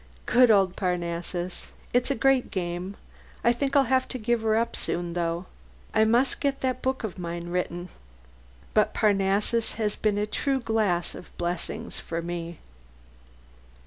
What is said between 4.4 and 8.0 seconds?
her up soon, though: I must get that book of mine written.